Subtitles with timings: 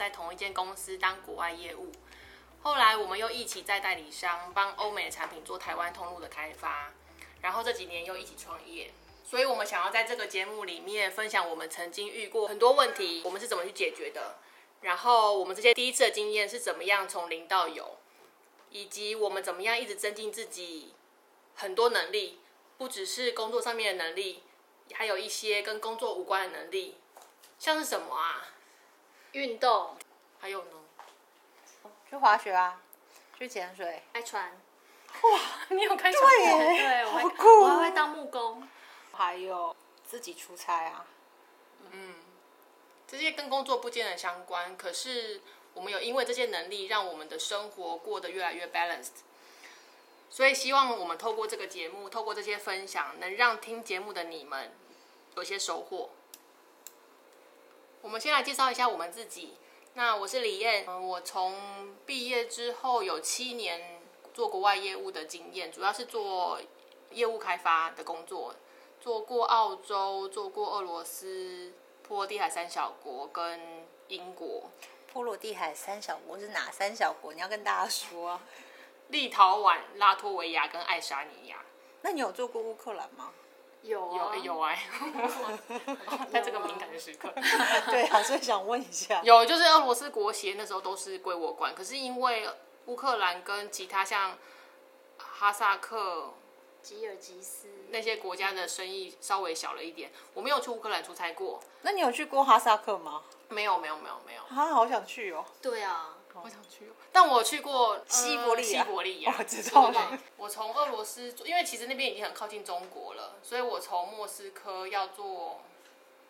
[0.00, 1.92] 在同一间公司当国外业务。
[2.62, 6.90] 后来我们又一起在代理商帮欧美的产品做台湾通路的开发，
[7.42, 8.90] 然后这几年又一起创业。
[9.22, 14.38] 所以我们想要在这个节目里面分享我们曾经遇过很多问题，我们是怎么去解决的，
[14.80, 17.98] 然后我们这些第一次的经验是怎么样从零到有，
[18.70, 20.94] 以及我们怎么样一直增进自己
[21.56, 22.40] 很多能力，
[22.78, 24.42] 不只是工作上面的能力，
[24.94, 26.96] 还有一些跟工作无关的能力，
[27.58, 28.48] 像是什么啊？
[29.32, 29.96] 运动，
[30.40, 30.70] 还有呢？
[32.08, 32.80] 去滑雪啊，
[33.38, 34.02] 去潜水。
[34.12, 34.50] 开船，
[35.22, 35.40] 哇，
[35.70, 36.22] 你有开船？
[36.28, 38.68] 对耶对，我还好酷我还会当木工。
[39.12, 41.04] 还有自己出差啊，
[41.90, 42.14] 嗯
[43.06, 45.42] 这些跟工作不见得相关，可是
[45.74, 49.22] 我们有因为这些能力，让我们的生活过得越来越 balanced。
[50.30, 54.72] 所以希望我们透过这个节目，透过这些分享，能让听节目的你们
[55.36, 56.10] 有些收获。
[58.02, 59.54] 我们先来介绍一下我们自己。
[59.94, 64.00] 那我是李燕，嗯我从毕业之后有七年
[64.32, 66.58] 做国外业务的经验，主要是做
[67.10, 68.54] 业务开发的工作，
[69.00, 73.60] 做过澳洲，做过俄罗斯、波罗的海三小国跟
[74.08, 74.70] 英国、
[75.12, 77.34] 波罗的海三小国是哪三小国？
[77.34, 78.42] 你要跟大家说啊。
[79.08, 81.64] 立陶宛、拉脱维亚跟爱沙尼亚。
[82.02, 83.32] 那你有做过乌克兰吗？
[83.82, 84.82] 有啊，有有哎，
[86.30, 87.32] 在这个敏感的时刻，
[87.90, 89.20] 对啊，所以想问一下。
[89.24, 92.48] 有就是俄罗斯国协那时候都是归我管，可是因为
[92.86, 94.36] 乌克兰跟其他像
[95.18, 96.34] 哈萨克
[96.82, 103.22] 吉尔吉斯，那些国家的生意稍微小了一点，我没有去乌克兰出差过，那你有去过哈萨克吗？
[103.48, 105.44] 没有没有没有没有，啊，好想去哦。
[105.60, 109.92] 对啊，我想去哦，但我去过呃西伯利亚西伯利亚， 我知道
[110.36, 115.60] 我从俄罗斯，因为其实那边已经很靠近中国了，所以我从莫斯科要坐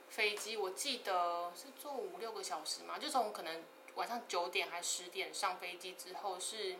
[0.08, 3.62] 飞机，我记得是坐五六个小时嘛，就从可能
[3.94, 6.76] 晚上九点还十点上飞机之后是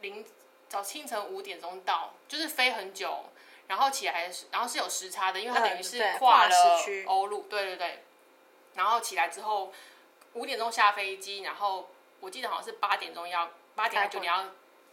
[0.00, 0.24] 零
[0.68, 3.24] 早清晨五点钟到，就是飞很久，
[3.66, 6.56] 然后起来是然后是有时差的，因为它等于是跨跨了
[7.06, 8.04] 欧陆，对对对，
[8.74, 9.72] 然后起来之后
[10.34, 14.46] 五点钟下飞机，然后我记得好像是八点钟要八点九点要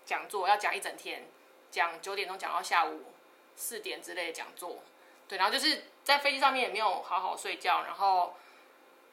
[0.05, 1.27] 讲座，要讲一整天，
[1.69, 3.13] 讲九点钟讲到下午
[3.55, 4.79] 四点之类的讲座。
[5.27, 8.35] 对，然后就是在飞机上面也没有好好睡觉，然后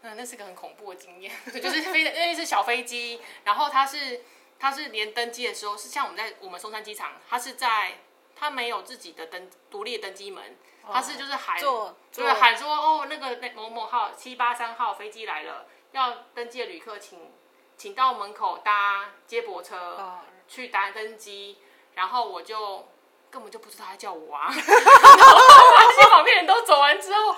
[0.02, 1.32] 嗯，那是个很恐怖的经验。
[1.50, 4.22] 对，就是飞的，因为是小飞机，然后它是
[4.58, 7.98] 它是连登机的时候是像我们在我们松山机场，它是在
[8.36, 10.56] 它没有自己的登独立的登机门，
[10.88, 17.32] 它是就是喊坐对喊说哦那个那某某号七八三号飞机来了，要登机的旅客请
[17.76, 19.76] 请到门口搭接驳车。
[19.98, 21.56] 哦去搭登机，
[21.94, 22.86] 然后我就
[23.30, 25.36] 根本就不知道他叫我啊， 然后
[25.74, 27.34] 发现旁边人都走完之后，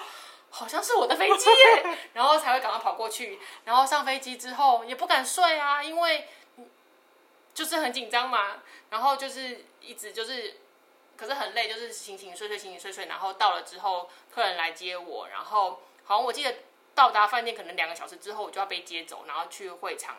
[0.50, 6.28] 好像是我的飞机耶， 然后才会赶快跑过去，然后上飞机之后也不敢睡啊，因为
[7.54, 8.56] 就是很紧张嘛，
[8.90, 10.58] 然后就是一直就是。
[11.16, 16.54] 可是很累，就是醒醒睡睡醒醒睡睡，然后到了之后，客人来接我，然后好像我记得
[16.96, 20.16] 到达饭店可能两个小时之后，我就要被接走，然后去会场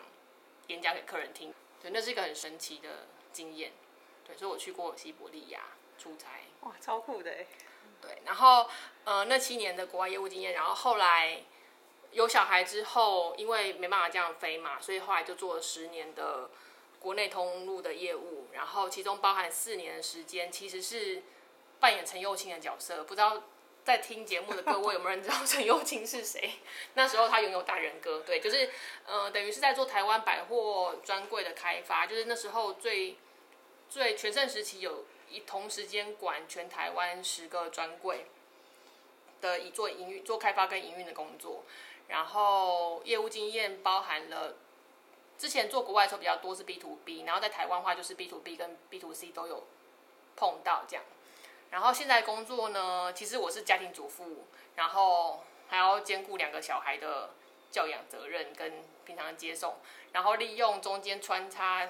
[0.68, 1.52] 演讲给客人听。
[1.82, 3.72] 对，那是一个很神奇的经验。
[4.26, 5.60] 对，所以我去过西伯利亚
[5.98, 6.28] 出差。
[6.60, 7.46] 哇，超酷的哎。
[8.00, 8.70] 对，然后
[9.02, 11.42] 呃那七年的国外业务经验，然后后来
[12.12, 16.48] 有小孩之后，因为没办法这样飞嘛，所以后来就做了十年的
[17.00, 21.24] 国内通路的业务，然后其中包含四年的时间，其实是
[21.80, 23.02] 扮演陈幼卿的角色。
[23.02, 23.42] 不知道
[23.88, 26.52] 在听节目的各位有没有人知道陈幼卿是谁？
[26.92, 28.68] 那时候他拥有大人哥，对，就是
[29.06, 33.16] 呃等于是在做台湾百货专柜的开发，就是那时候最
[33.88, 38.26] 最全盛时期有一同时间管全台湾十个专柜
[39.40, 41.64] 的以做营运、做开发跟营运的工作，
[42.08, 44.56] 然后业务经验包含了
[45.38, 49.66] 之前做国外的时候比较多是 B to B，然后在台湾话就是 B to B 跟 B to C 都有
[50.36, 51.02] 碰到这样。
[51.70, 57.30] 然后现在工作呢，其实我是家庭主妇，然后还要兼顾两个小孩的
[57.70, 59.76] 教养责任跟平常接送，
[60.12, 61.86] 然后利用中间穿插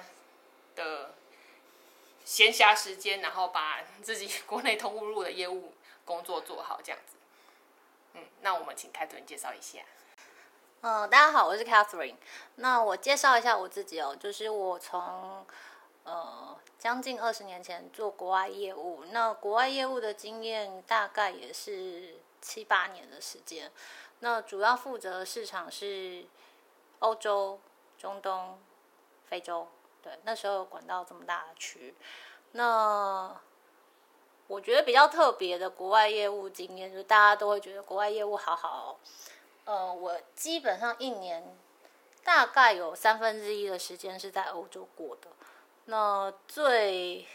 [0.75, 1.13] 的
[2.25, 5.73] 闲暇时间，然后把自己 国内通路的业务
[6.03, 7.15] 工作做好，这样子。
[8.15, 9.79] 嗯，那我们请凯顿介绍一下。
[10.81, 12.15] 嗯，大家好，我是 Catherine。
[12.55, 15.45] 那我介绍一下我自己哦，就是我从
[16.03, 23.71] 呃将近二十年前做国外业务，那国外业务的经验大概也是七八年的时间。
[24.19, 26.25] 那主要负责市场是
[26.99, 27.59] 欧洲、
[27.97, 28.59] 中东、
[29.27, 29.67] 非洲，
[30.01, 31.95] 对，那时候管到这么大的区。
[32.53, 33.39] 那
[34.47, 38.99] 我觉得比较特别的国外业务经验，就是大家都会觉得国外业务好好
[39.65, 41.55] 呃，我基本上一年
[42.23, 45.29] 大概有三分之一的时间是在欧洲过的。
[45.89, 47.25] 那最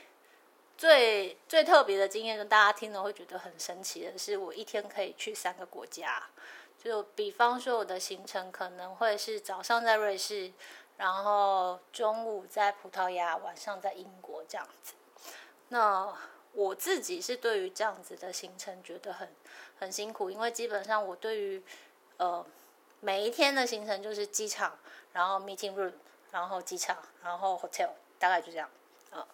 [0.79, 6.23] 最最特别的经验，就大家听了会觉得很神奇的是，我一天可以去三个国家。
[6.79, 10.53] 就比方说，我的行程可能会是早上在瑞士，
[10.97, 14.95] 然后中午在葡萄牙，晚上在英国这样子。
[15.71, 16.15] 那
[16.53, 19.29] 我自己是对于这样子的行程觉得很
[19.81, 21.63] 很辛苦，因为基本上我对于
[22.19, 22.45] 呃
[23.01, 24.79] 每一天的行程就是机场，
[25.13, 25.95] 然后 meeting room，
[26.31, 27.91] 然后机场，然后 hotel，
[28.25, 28.69] 大概就这样
[29.11, 29.27] 啊。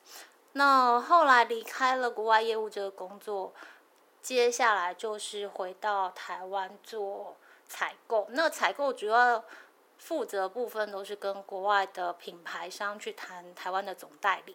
[0.52, 3.52] 那后来离开了国外业务这个工作。
[4.22, 9.42] 接下来就是回到台湾做采购，那采购主要
[9.96, 14.54] 负责部分都是跟国外的品牌商去谈台湾的总代理。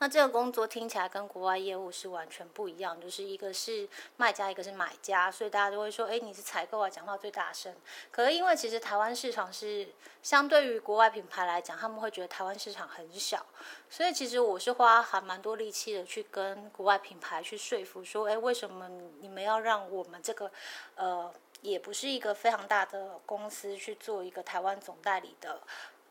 [0.00, 3.86] 那这个工作听起来跟国外业务是完全不一样，就是一个是
[4.16, 7.76] 卖家，一个是买家，所以大家都会说，哎，你是采购啊，讲话最大声。
[8.10, 9.86] 可是因为其实台湾市场是
[10.22, 13.44] 相对于国外品牌来讲，他们会觉得台湾市场很小，
[13.90, 18.88] 所以其实我是花还蛮多力气的去跟国外品牌去说服，说，哎，为什么
[19.20, 20.50] 你们要让我们这个
[20.94, 21.30] 呃，
[21.60, 25.60] 也不是一个非常大的公司去做一个台湾总代理的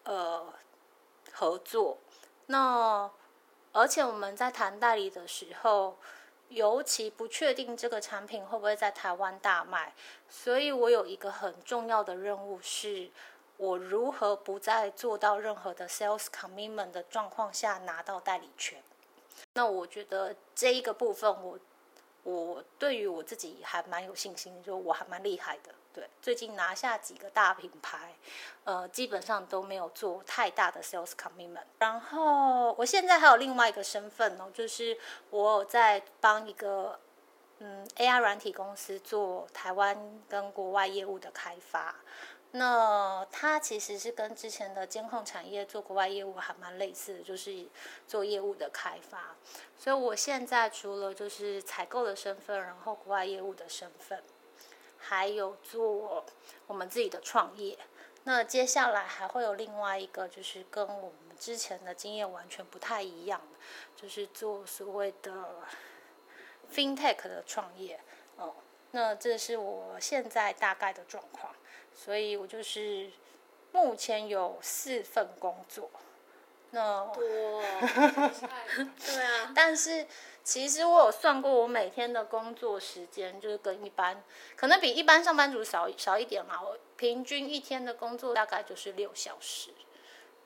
[0.04, 0.54] 呃
[1.34, 1.98] 合作？
[2.46, 3.10] 那
[3.72, 5.98] 而且我们在谈代理的时候，
[6.50, 9.94] 尤其不确定这个产品会不会在台湾大卖，
[10.28, 13.12] 所以我有一个很重要的任务，是
[13.58, 18.82] 我如何不在做到任何的 sales commitment 的状况下拿到代理权。
[19.54, 21.60] 那我觉得这一个部分，我
[22.24, 25.74] 我对于我自己还蛮有信心，就我还蛮厉害的。
[25.92, 28.14] 对，最近拿下几个大品牌，
[28.64, 31.64] 呃，基本上都没有做太大的 sales commitment。
[31.80, 34.96] 然后我现在还有另外一个身份哦，就是
[35.32, 37.00] 我在帮一个
[37.58, 41.96] 嗯 AI 软体公司做台湾跟国外业务的开发。
[42.52, 47.68] 那它其实是跟之前的监控产业做国外业务还蛮类似的，就是
[48.08, 49.36] 做业务的开发。
[49.78, 54.24] 所以我现在除了就是采购的身份，然后国外业务的身份。
[55.10, 56.24] 还有做
[56.68, 57.76] 我们自己的创业，
[58.26, 63.42] 那接下来还会有另外一个，就是跟我们之前的经验完全不太一样，
[63.96, 65.34] 就是做所谓的
[66.72, 68.00] FinTech 的创业。
[68.38, 68.54] 哦，
[68.92, 71.56] 那这是我现在大概的状况，
[71.92, 73.10] 所以我就是
[73.72, 75.90] 目前有四份工作。
[76.72, 77.22] 那多，
[79.06, 80.06] 对啊，但是。
[80.42, 84.24] 其实我有算过，我每天的工作时间就是跟一般，
[84.56, 86.60] 可能比一般上班族少少一点嘛。
[86.60, 89.70] 我平均一天的工作大概就是六小时，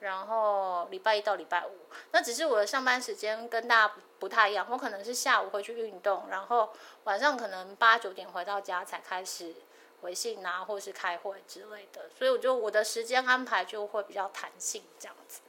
[0.00, 1.70] 然后礼拜一到礼拜五，
[2.10, 4.66] 那只是我的上班时间跟大家不不太一样。
[4.68, 6.70] 我可能是下午会去运动，然后
[7.04, 9.54] 晚上可能八九点回到家才开始
[10.02, 12.10] 回信啊，或是开会之类的。
[12.14, 15.40] 所以我就我的时间安排就会比较弹性这样子。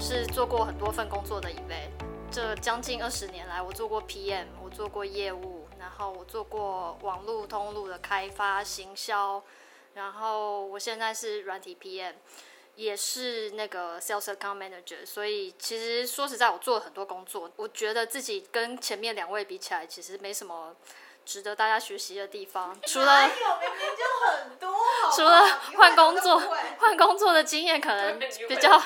[0.00, 1.90] 是做过很多份工作的一位，
[2.32, 9.42] 这将近二十年来，我做过 PM，我做过业务，然后我做过网络通路的开发、行销，
[9.92, 12.14] 然后我现在是软体 PM，
[12.76, 15.04] 也是那个 Sales Account Manager。
[15.04, 20.74] 所以其实说实在，我做了很多工作，我觉得自己跟前面两位比起来，其实没什么
[21.26, 24.74] 值得大家学习的地方，除了明明就很多，
[25.14, 26.42] 除了换工作，
[26.78, 28.80] 换工作的经验可能比较。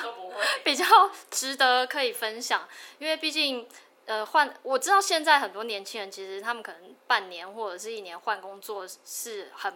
[0.63, 0.85] 比较
[1.29, 2.67] 值得可以分享，
[2.99, 3.67] 因为毕竟，
[4.05, 9.73] 呃，换我知道现在很多年轻人其实他们可能半年或者是一年换工作是很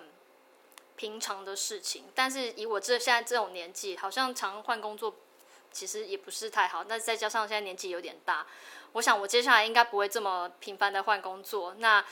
[0.96, 5.16] 平常的事情，但是以我这现在这种年纪，好像常换工作
[5.72, 6.84] 其实也不是太好。
[6.84, 8.46] 那再加上现在年纪有点大，
[8.94, 11.75] 我想我接下来应该不会这么频繁的换工作。
[11.78, 12.04] 那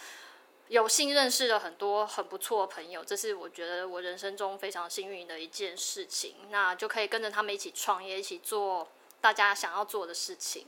[0.69, 6.35] 有幸认识了很多很不错的朋友，这是我觉得我人生中非常幸运的一件事情。
[6.49, 8.87] 那就可以跟着他们一起创业，一起做
[9.21, 10.67] 大家想要做的事情。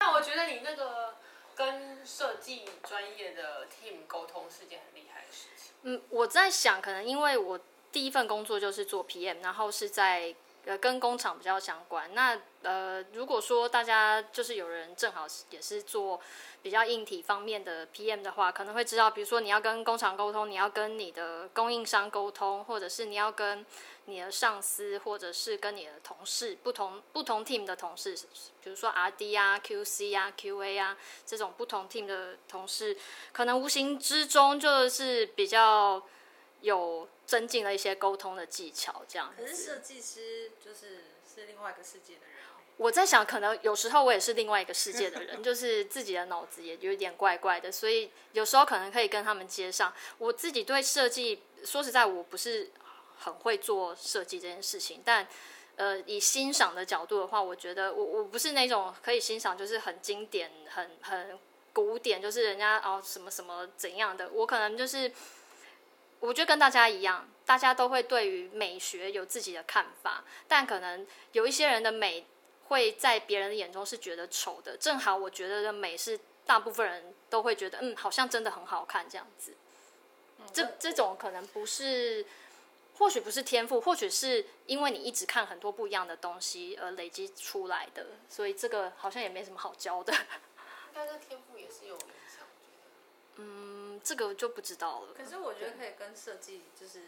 [0.00, 1.14] 那我觉得你那个
[1.54, 5.72] 跟设计专业的 team 沟通是件很厉害的事情。
[5.82, 7.58] 嗯，我在想，可能因为我
[7.90, 10.34] 第一份工作就是做 PM，然后是在
[10.64, 12.12] 呃跟工厂比较相关。
[12.14, 16.20] 那呃，如果说大家就是有人正好也是做。
[16.62, 23.66] 比较硬体方面的 PM 的话，可能会知道，比如说你要跟工厂沟通，你要跟你的供应商沟通，或者是你要跟
[24.04, 28.16] 你的上司，或者是跟你的同事，不同不同 team 的同事，
[28.62, 32.96] 比如说 RD 啊、QC 啊、QA 啊这种不同 team 的同事，
[33.32, 36.00] 可能无形之中就是比较
[36.62, 39.32] 有增进了一些沟通的技巧，这样。
[39.36, 42.36] 可是设计师就是是另外一个世界的人。
[42.78, 49.92] 我在想，可能有时候我也是另外一个世界的人， 就是自己的脑子也有点怪怪的，所以有时候可能可以跟他们接上。
[50.16, 52.70] 我自己对设计，说实在，我不是
[53.18, 55.28] 很会做设计这件事情，但
[55.76, 61.38] 呃，以欣赏的角度的话，我觉得我我不是那种可以欣赏，就是很经典、很很
[61.74, 65.12] 古典，就是人家哦什么什么怎样的，我可能就是。
[66.22, 72.24] 我觉得跟大家一样，大家都会对于美学有自己的看法，但可能有一些人的美
[72.68, 74.76] 会在别人的眼中是觉得丑的。
[74.76, 79.52] 正好我觉得的美是大部分人都会觉得，嗯，好像真的很好看这样子。
[80.52, 82.24] 这这种可能不是，
[82.98, 90.14] 或许不是天赋，或许是因为你一直看很多不一样的东西而累积出来的，所以这个好像也没什么好教的。
[90.94, 91.98] 但是天赋也是有。
[93.36, 93.71] 嗯，
[94.04, 95.14] 这个就不知道了。
[95.16, 97.00] 可是我觉得可以跟设计，就是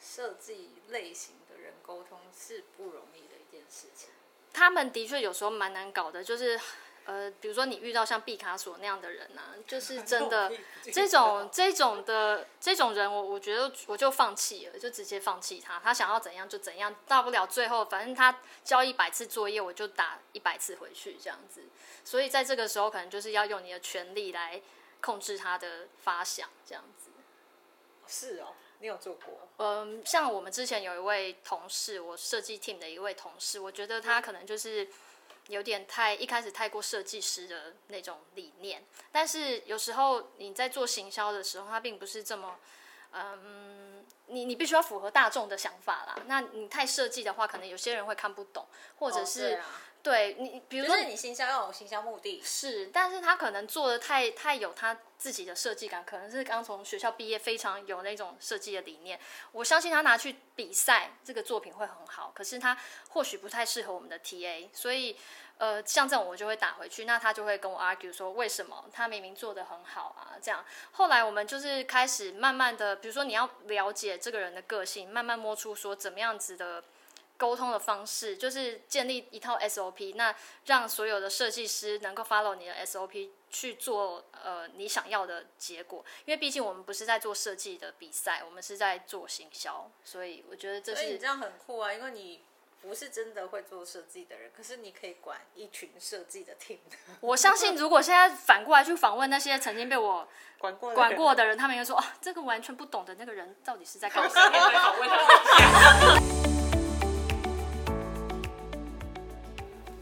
[0.00, 4.10] 设计类型的人沟通是不容易的一件事情。
[4.52, 6.60] 他们的确有时候蛮难搞的，就是
[7.04, 10.52] 呃，比如说你遇到像毕卡索那样的人呢，就是真的
[10.92, 15.80] 这种这种的这种人，我我觉得我就放弃了，就直接放弃他。
[15.80, 21.62] 他想要怎样就怎样，大不了最后反正他交一百次作业，我就打一百次回去这样子。
[22.04, 24.60] 所以在这个时候，可能就是要用你的权利来
[25.02, 27.10] 控制它的发想，这样子。
[28.06, 29.48] 是哦，你有做过？
[29.58, 34.88] 嗯，像我们之前有一位同事，我设计 team 的一位同事，我觉得他可能就是
[35.48, 42.58] 有点太一开始太过设计师的那种理念，但是有时候你在做行销的时候，他并不是这么，
[43.12, 46.16] 嗯，你你必须要符合大众的想法啦。
[46.26, 48.66] 那你太设计的话，可能有些人会看不懂，
[48.98, 49.60] 或者是。
[50.02, 59.16] 对你，比如说你行销要有行销目的，是，但是他可能做的太太有他自己的设计感，可能是刚从学校毕业，非常有那种设计的理念。
[59.52, 62.32] 我相信他拿去比赛，这个作品会很好。
[62.34, 62.76] 可是他
[63.10, 65.16] 或许不太适合我们的 TA，所以
[65.58, 70.34] 呃，像这种我就会打回去，那他就会跟我 argue 说为什么他明明做的很好啊？
[70.42, 76.82] 这样后来我们就是开始慢慢的，比如说你要了解这个人的个性，慢慢摸出说怎么样子的。
[77.38, 80.32] 沟通的方式就是建立一套 SOP，那
[80.66, 86.04] 让所有的设计师能够 follow 你的 SOP 去做呃你想要的结果。
[86.24, 91.06] 因为毕竟我们不是在做设计的比赛，我们是在做行销，所以我觉得这是。
[91.06, 92.42] 你这样很酷啊，因为你
[92.82, 96.78] 不是真的会做设计的人，可是你可以管一群设计的 team。
[97.20, 104.50] 我相信，如果现在反过来去访问那些曾经被我管过管过的人，他们应该说啊，这个完全不懂的那个人到底是在搞什么？
[104.72, 105.16] 访问他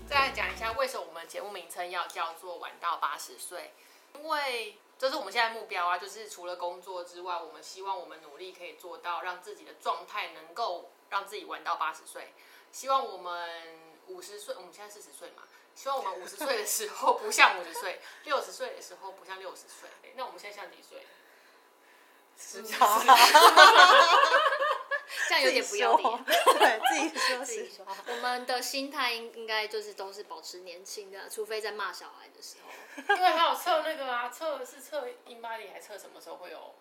[0.08, 3.72] 再讲一下为什么我们节目名称要叫做“玩到八十岁”，
[4.16, 12.32] 因为这是我们现在目标啊，就是除了工作之外，我们希望我们努力可以做到让自己的状态能够让自己玩到八十岁。
[12.72, 13.48] 希望我们
[14.08, 15.42] 五十岁，我们现在四十岁嘛，
[15.74, 19.88] 希望我们五十岁的时候不像五十岁， 六十岁的时候不像六十岁。
[20.16, 21.06] 那我们现在像几岁？
[22.38, 22.76] 十九。
[25.28, 27.86] 这样有点不要脸，对自己说自己说。
[28.06, 32.70] 我们的心态应应该就是都是保持年轻的，除非在骂小孩的时候。
[33.16, 36.74] 因为还有测那个啊，测是测英巴里，还测什么时候会有？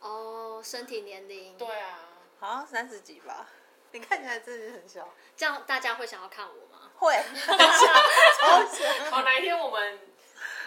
[0.00, 1.58] 哦，身体年龄。
[1.58, 2.00] 对啊，
[2.40, 3.48] 好像三十几吧。
[3.92, 5.08] 你看起来自己很小。
[5.36, 6.90] 这样大家会想要看我吗？
[6.96, 7.14] 会。
[9.10, 9.98] 好，哪一天我们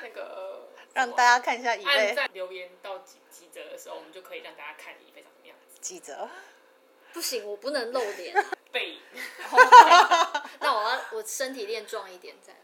[0.01, 5.77] 那个 让大家看一下以贝留言到几几折的时候，我们就可以让大家看以贝长什么样子。
[5.79, 6.29] 几折？
[7.13, 8.33] 不行，我不能露脸。
[8.71, 8.99] 背。
[10.59, 12.59] 那我要我身体练壮一点再来。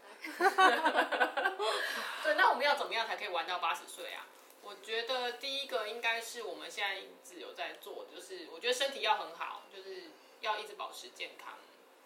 [2.24, 4.26] 对，那我们要怎么样才可以玩到八十岁啊？
[4.62, 10.07] 我觉得第一个应该是我们现在一直有在做，就是我觉得身体要很好，就是
[10.40, 11.58] 要一直保持健康。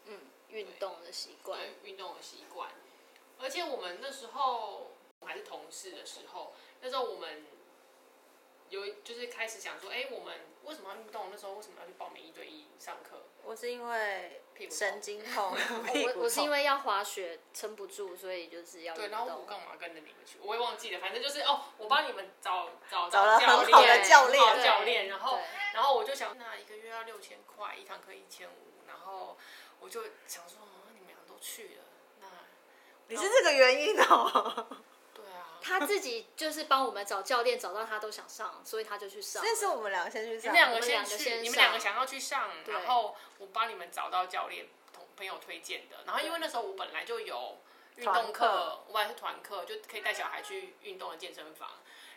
[0.06, 1.60] 嗯，运动的习惯。
[1.84, 2.70] 运动的习惯。
[3.38, 7.46] 而且我们那时候还是同事的时候，那时候我们。
[8.70, 10.34] 有就是开始想说，哎，我们
[10.64, 11.26] 为什么要运动？
[11.30, 13.20] 那时候为什么要去报名一对一上课？
[13.44, 14.40] 我是因为
[14.71, 19.09] 神经痛， 我我是因为要滑雪撑不住，所以就是要对。
[19.09, 20.38] 然后我干嘛跟着你们去？
[20.40, 25.09] 我也忘记了，反正就是哦，我帮你们找找找了很好的教练，教练。
[25.09, 25.38] 然后
[25.75, 28.52] 然后我就想，那一个月要六千块，一堂课一千五。
[28.87, 29.37] 然后
[29.81, 30.59] 我就想说，
[30.92, 31.85] 你们俩都去了，
[32.21, 32.26] 那
[33.09, 34.66] 你是这个原因哦。
[35.62, 39.42] 他自己就是帮我们找教练，找到他都想上，所以他就去上。
[39.45, 45.99] 那是我们两个先去上，你们两个先去，你们两个想要去上，然后我帮你们找到教练，同朋友推荐的。
[46.04, 47.59] 然后因为那时候我本来就有
[47.97, 51.71] 运动课，我本来是团课，就可以带小孩去运动的健身房。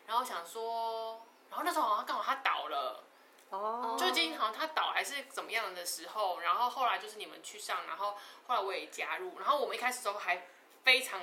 [0.07, 3.03] 然后想说，然后那时候好像刚好他倒了，
[3.49, 10.45] 哦，就今天好像他倒还是怎么样的时候，然后后来就是你们去上，然后后来我也加入，然后我们一开始都还
[10.83, 11.19] 非常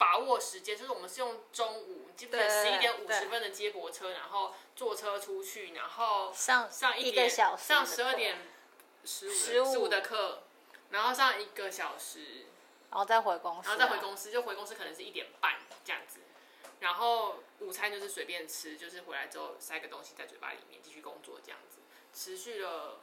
[0.00, 8.38] 把握时间，就是我们是用中午，记不记得对十一点五十分的接驳车，然后坐车出去，然后上上一点个小时上十二点
[9.04, 9.32] 十五
[9.66, 10.44] 15十五的课，
[10.88, 12.46] 然后上一个小时，
[12.90, 16.20] 然后再回公司、啊，然后再回公司，就回公司可能是一点半这样子，
[16.80, 21.76] 然后午餐就是随便吃，就是回来之后塞个东西在嘴巴里面继续工作这样子，
[22.14, 23.00] 持续了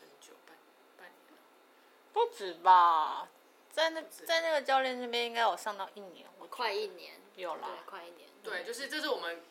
[0.00, 0.56] 很久，半
[0.96, 1.38] 半年。
[2.14, 3.28] 不止吧？
[3.72, 7.76] 在那在那个教练那边应该有上到一年，我快一年，有啦对，。
[7.86, 8.28] 快一年。
[8.42, 9.42] 对，就是这是我们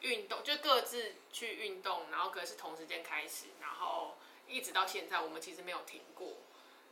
[0.00, 4.16] 运动，就各自去运动，然后可是同时间开始，然后
[4.48, 6.34] 一直到现在，我们其实没有停过。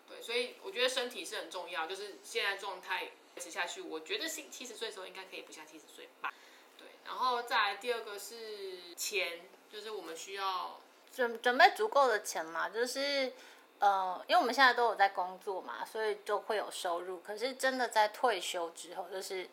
[0.09, 6.33] 对，所以我觉得身体是很重要，就是现在状态维持下去，我觉得七七十岁的时候应该可以不下七十岁吧。
[6.79, 10.81] 对，然后再来第二个是钱，就是我们需要
[11.13, 13.33] 准准备足够的钱嘛，就是
[13.81, 17.21] 呃，因为我们现在都有在工作嘛，所以就会有收入。
[17.21, 19.49] 可是真的在退休之后，就是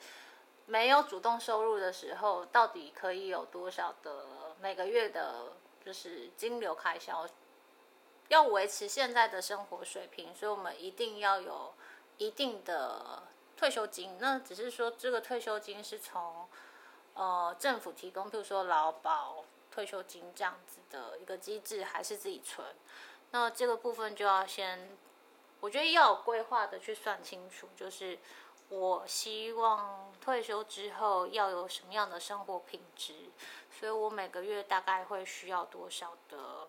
[0.66, 4.26] 没有主动收入的时候，到底可以有多少的
[4.60, 5.54] 每个月的，
[5.86, 7.28] 就是金流开销，
[8.30, 11.74] 要维持现在的生活水平，所以我们一定要有
[12.18, 13.22] 一定的
[13.56, 14.18] 退休金。
[14.20, 16.48] 那只是说这个退休金是从
[17.14, 22.66] 呃政府提供，譬如说劳保退休金这样子的一个机制，还是自己存？
[23.32, 24.98] 那这个部分就要先，
[25.60, 28.18] 我觉得要有规划的去算清楚，就是
[28.70, 33.30] 我希望退休之后要有什么样的生活品质，
[33.72, 36.68] 所以我每个月大概会需要多少的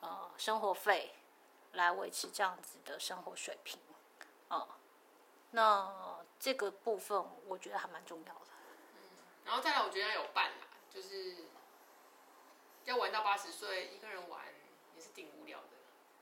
[0.00, 1.14] 呃生活费
[1.72, 3.78] 来维持这样子的生活水平，
[4.50, 4.66] 嗯，
[5.52, 8.40] 那这个部分我觉得还蛮重要的。
[9.44, 11.36] 然后再来，我觉得要有伴啦，就是
[12.84, 14.40] 要玩到八十岁，一个人玩
[14.94, 15.69] 也是挺无聊的，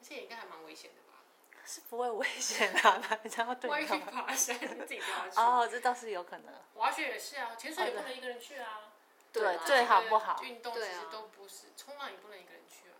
[0.00, 1.18] 而且应该还蛮危险的吧？
[1.64, 4.22] 是不会危险啊，人家要对万一去你干嘛？
[4.22, 5.38] 爬山，自己不要 去。
[5.38, 6.54] 哦，这倒是有可能。
[6.74, 8.92] 滑雪也是啊，潜水也不能一个人去啊。
[9.30, 12.96] 对，啊最好不好，运动其实啊都不是，冲浪也不能一个人去啊。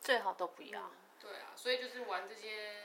[0.00, 0.90] 最好都不要。
[1.20, 2.82] 对啊，所以就是玩这些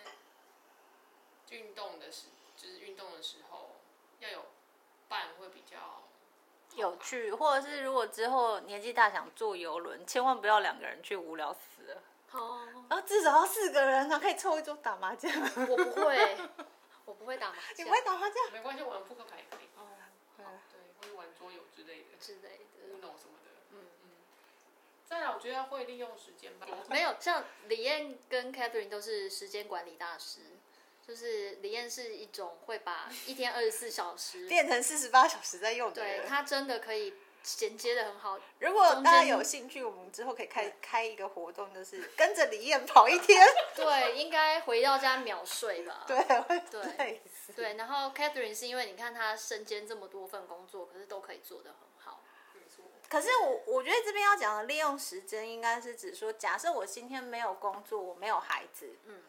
[1.49, 3.75] 运动的时，就是运动的时候
[4.19, 4.45] 要有
[5.07, 6.03] 伴会比较
[6.75, 12.01] 有趣，或者是如果之后年纪大想坐游轮，千万不要两个人去，无聊死了。
[12.31, 15.31] 哦，然后至少要四个人，然后可以凑一桌打麻将。
[15.69, 16.37] 我不会，
[17.05, 18.51] 我不会打麻你将不会打麻将？
[18.51, 19.67] 没关系，玩扑克牌也可以。
[19.77, 19.87] 哦
[20.37, 22.93] 对，或者玩桌游之类的，之类的。
[22.95, 23.51] Uno 什么的。
[23.71, 24.09] 嗯嗯。
[25.09, 26.67] 再来，我觉得要会利用时间吧。
[26.89, 30.41] 没有，像李燕跟 Catherine 都是时间管理大师，
[31.07, 36.27] 就是李燕是一种会把一天二十四小时， 变成四十八小时在用的对人。
[36.27, 37.13] 他真的可以
[37.47, 38.37] 衔接的很好。
[38.59, 43.47] 如果大家有兴趣，我们之后可以开开一个活动，就是跟着李燕跑一天。
[43.73, 46.03] 对，应该回到家秒睡吧。
[46.05, 47.21] 对，会对。
[47.55, 52.21] 对，然后 Catherine 是因为你看她身兼这么多份工作，可是都可以做的很好。
[53.09, 59.23] 可是我我觉得这边要讲的利用时间，应该是指说，假设我今天没有工作，我没有孩子，嗯，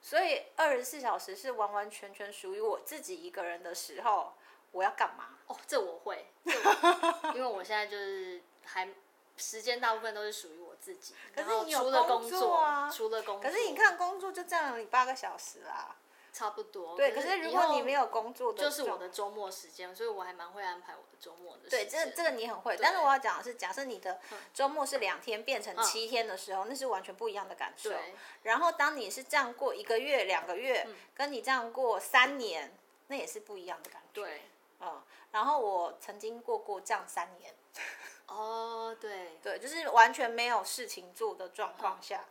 [0.00, 4.32] 所以二十四小时是完完全全属于我自己一个人的时候，
[4.72, 5.30] 我要干嘛？
[5.46, 8.88] 哦，这我会，这我 因为我现在就是还
[9.36, 11.14] 时间大部分都是属于我自己。
[11.34, 15.96] 可是你有除了工工作啊除了工作，可是你看，工作就占了你八个小时啊。
[16.30, 16.94] 差不多。
[16.94, 19.08] 对，可是如果你没有，工作的，就是我的。
[19.08, 24.20] 周末时间，所以我还蛮会安排我的周末的时对，这这个你很会，但是我要讲的是，假设你的
[24.54, 27.90] 周末是两天变成七天的时候，那是完全不一样的感受。
[27.90, 32.72] 对然后当你是这样过一个月、两个月，跟你这样过三年，
[33.08, 34.08] 那也是不一样的感觉。
[34.12, 34.42] 对，
[34.80, 37.54] 嗯，然后我曾经过过这样三年，
[38.26, 42.24] 哦，对，对，就是完全没有事情做的状况下，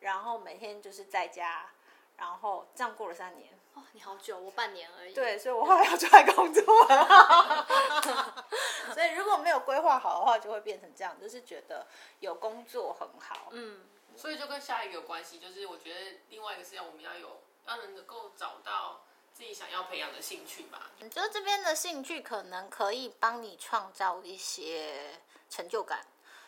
[0.00, 1.70] 然后每天就是在家，
[2.16, 3.50] 然后这样过了三年。
[3.74, 5.14] 哦，你好久，我半年而已。
[5.14, 7.66] 对，所以我后来要出来工作了。
[8.92, 11.86] 所以如果没有规划好的话，就会变成这样，就是觉得
[12.20, 13.48] 有工作很好。
[13.50, 19.04] 嗯，所以就跟下一个有关系，就是我觉得另外一个是要我们要有要能够找到
[19.38, 20.90] 自己想要培养的兴趣吧。
[20.98, 25.16] 你觉得这边的兴趣可能可以帮你创造一些
[25.48, 26.04] 成就感，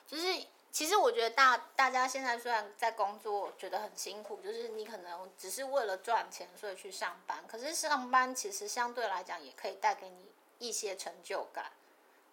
[0.08, 10.26] 就是其实我觉得大大家现在虽然在工作觉得很辛苦，就是你可能只是为了赚钱所以去上班，可是上班其实相对来讲也可以带给你
[10.58, 11.70] 一些成就感，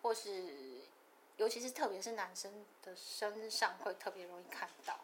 [0.01, 0.81] 或是
[1.35, 4.99] 尤其是特别是男生的身上会特别容易看到。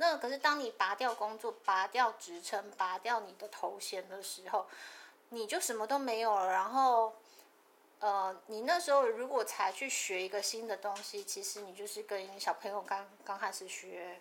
[0.00, 4.66] 那可是当你拔掉工作、拔掉职称、拔掉你的头衔的时候，
[5.28, 7.14] 你就什么都没有了，然后
[7.98, 14.18] 呃，你那时候如果才去学一个新的东西，其实你就是跟小朋友刚刚开始学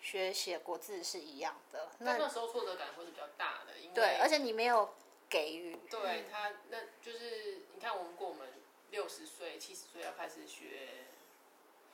[0.00, 1.90] 学写国字是一样的。
[1.98, 4.94] 那那时候挫折感会是比较大的，因为对，而且你没有
[5.28, 5.76] 给予。
[5.90, 8.48] 对他，那就是你看，我们过我们
[8.90, 11.04] 六十岁、七十岁要开始学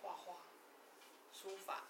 [0.02, 0.34] 画画、
[1.32, 1.82] 书法。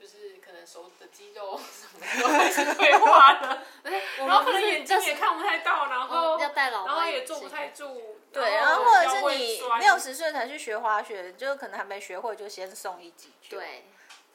[0.00, 3.62] 就是可能手的肌肉什么的都开始退化了，
[4.16, 8.16] 然后可能眼睛也看不太到，然后要戴老然后也坐不太住。
[8.32, 13.30] 对，然后或者是你六十岁才去学滑雪，就可能还没学会就先送一级。
[13.50, 13.84] 对，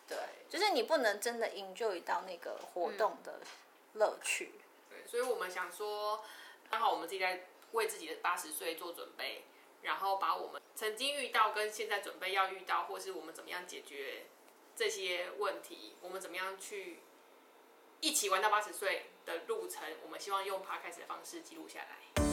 [0.08, 3.39] 对，就是你不能真的 enjoy 到那个活动的
[3.93, 4.54] 乐趣。
[4.89, 6.23] 对，所以我们想说，
[6.69, 9.45] 刚好我们自己在为自己的八十岁做准备，
[9.82, 14.25] 然后把我们曾经遇到跟现在准备要遇到，或是我们怎么样解决。
[14.76, 17.00] 这些问题，我们怎么样去
[18.02, 19.84] 一起玩到八十岁的路程？
[20.04, 22.24] 我们希望用 podcast 的方式记录下来。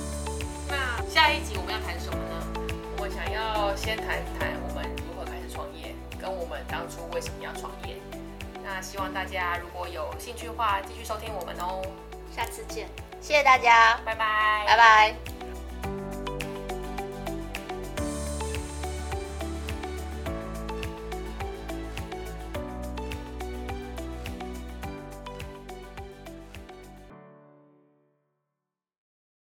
[0.68, 2.52] 那下一集我们要谈什么呢？
[2.98, 7.96] 我想要先谈谈我们如何开始创业，跟我们当初为什么要创业。
[8.62, 11.82] 那希望大家如果有兴趣的话，继续收听我们哦。
[12.34, 12.88] 下次见，
[13.20, 15.41] 谢谢大家，拜拜，拜拜。